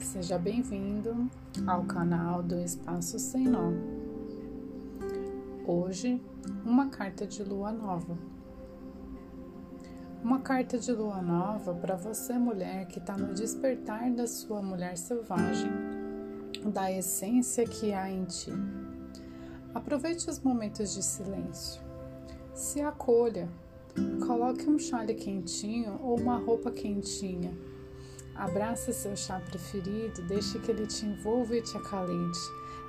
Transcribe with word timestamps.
Seja 0.00 0.38
bem-vindo 0.38 1.28
ao 1.66 1.84
canal 1.84 2.42
do 2.42 2.58
Espaço 2.58 3.18
Sem 3.18 3.44
Nó. 3.46 3.70
Hoje, 5.66 6.18
uma 6.64 6.88
carta 6.88 7.26
de 7.26 7.44
lua 7.44 7.70
nova. 7.70 8.16
Uma 10.22 10.40
carta 10.40 10.78
de 10.78 10.92
lua 10.92 11.20
nova 11.20 11.74
para 11.74 11.94
você, 11.94 12.38
mulher 12.38 12.86
que 12.86 12.98
está 12.98 13.16
no 13.16 13.34
despertar 13.34 14.10
da 14.12 14.26
sua 14.26 14.62
mulher 14.62 14.96
selvagem, 14.96 15.70
da 16.72 16.90
essência 16.90 17.66
que 17.66 17.92
há 17.92 18.10
em 18.10 18.24
ti. 18.24 18.52
Aproveite 19.74 20.30
os 20.30 20.40
momentos 20.40 20.94
de 20.94 21.02
silêncio. 21.02 21.82
Se 22.54 22.80
acolha. 22.80 23.48
Coloque 24.26 24.70
um 24.70 24.78
chale 24.78 25.12
quentinho 25.12 26.00
ou 26.02 26.18
uma 26.18 26.38
roupa 26.38 26.70
quentinha 26.70 27.52
Abrace 28.34 28.92
seu 28.92 29.16
chá 29.16 29.38
preferido, 29.40 30.22
deixe 30.22 30.58
que 30.58 30.70
ele 30.70 30.86
te 30.86 31.04
envolva 31.04 31.56
e 31.56 31.62
te 31.62 31.76
acalente, 31.76 32.38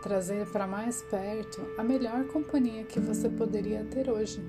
trazer 0.01 0.49
para 0.51 0.65
mais 0.65 1.01
perto 1.03 1.61
a 1.77 1.83
melhor 1.83 2.25
companhia 2.27 2.83
que 2.83 2.99
você 2.99 3.29
poderia 3.29 3.83
ter 3.85 4.09
hoje. 4.09 4.41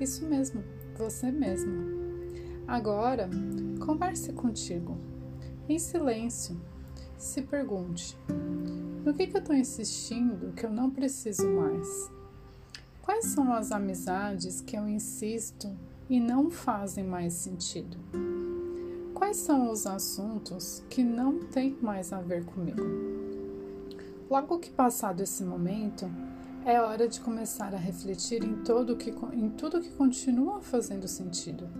Isso 0.00 0.26
mesmo, 0.26 0.64
você 0.96 1.30
mesmo. 1.30 2.02
Agora, 2.66 3.28
converse 3.84 4.32
contigo, 4.32 4.96
em 5.68 5.78
silêncio. 5.78 6.60
Se 7.16 7.42
pergunte: 7.42 8.16
no 9.04 9.14
que, 9.14 9.26
que 9.26 9.36
eu 9.36 9.40
estou 9.40 9.54
insistindo 9.54 10.52
que 10.52 10.64
eu 10.64 10.70
não 10.70 10.90
preciso 10.90 11.48
mais? 11.50 12.10
Quais 13.02 13.26
são 13.26 13.52
as 13.52 13.72
amizades 13.72 14.60
que 14.60 14.76
eu 14.76 14.88
insisto 14.88 15.76
e 16.08 16.20
não 16.20 16.50
fazem 16.50 17.04
mais 17.04 17.32
sentido? 17.32 17.98
Quais 19.22 19.36
são 19.36 19.70
os 19.70 19.86
assuntos 19.86 20.82
que 20.90 21.04
não 21.04 21.38
têm 21.38 21.78
mais 21.80 22.12
a 22.12 22.20
ver 22.20 22.44
comigo? 22.44 22.82
Logo 24.28 24.58
que 24.58 24.68
passado 24.68 25.22
esse 25.22 25.44
momento, 25.44 26.10
é 26.66 26.80
hora 26.80 27.06
de 27.06 27.20
começar 27.20 27.72
a 27.72 27.78
refletir 27.78 28.42
em, 28.42 28.64
todo 28.64 28.96
que, 28.96 29.10
em 29.32 29.48
tudo 29.50 29.80
que 29.80 29.90
continua 29.90 30.60
fazendo 30.60 31.06
sentido, 31.06 31.70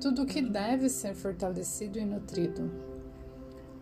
tudo 0.00 0.24
que 0.24 0.40
deve 0.40 0.88
ser 0.88 1.16
fortalecido 1.16 1.98
e 1.98 2.04
nutrido. 2.04 2.70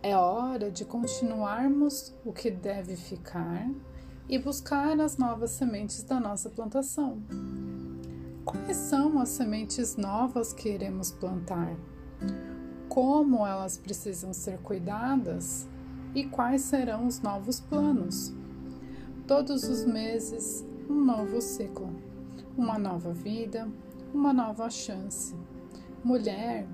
É 0.02 0.16
hora 0.16 0.70
de 0.70 0.86
continuarmos 0.86 2.14
o 2.24 2.32
que 2.32 2.50
deve 2.50 2.96
ficar 2.96 3.70
e 4.26 4.38
buscar 4.38 4.98
as 4.98 5.18
novas 5.18 5.50
sementes 5.50 6.02
da 6.02 6.18
nossa 6.18 6.48
plantação. 6.48 7.22
Quais 8.42 8.78
são 8.78 9.18
as 9.18 9.28
sementes 9.28 9.98
novas 9.98 10.54
que 10.54 10.70
iremos 10.70 11.12
plantar? 11.12 11.76
Como 12.96 13.46
elas 13.46 13.76
precisam 13.76 14.32
ser 14.32 14.56
cuidadas 14.60 15.68
e 16.14 16.24
quais 16.24 16.62
serão 16.62 17.06
os 17.06 17.20
novos 17.20 17.60
planos. 17.60 18.32
Todos 19.26 19.64
os 19.64 19.84
meses, 19.84 20.64
um 20.88 21.04
novo 21.04 21.38
ciclo, 21.42 21.94
uma 22.56 22.78
nova 22.78 23.12
vida, 23.12 23.68
uma 24.14 24.32
nova 24.32 24.70
chance. 24.70 25.34
Mulher, 26.02 26.66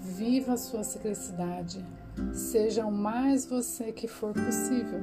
viva 0.00 0.56
sua 0.56 0.82
ciclicidade. 0.82 1.86
Seja 2.32 2.84
o 2.84 2.90
mais 2.90 3.46
você 3.46 3.92
que 3.92 4.08
for 4.08 4.32
possível. 4.32 4.98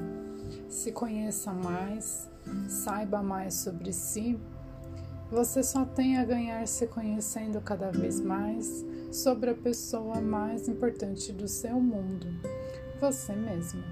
Se 0.68 0.92
conheça 0.92 1.54
mais, 1.54 2.28
saiba 2.68 3.22
mais 3.22 3.54
sobre 3.54 3.94
si. 3.94 4.38
Você 5.30 5.62
só 5.62 5.86
tem 5.86 6.18
a 6.18 6.24
ganhar 6.26 6.68
se 6.68 6.86
conhecendo 6.86 7.62
cada 7.62 7.90
vez 7.90 8.20
mais 8.20 8.84
sobre 9.16 9.48
a 9.48 9.54
pessoa 9.54 10.20
mais 10.20 10.68
importante 10.68 11.32
do 11.32 11.48
seu 11.48 11.80
mundo, 11.80 12.26
você 13.00 13.34
mesmo. 13.34 13.82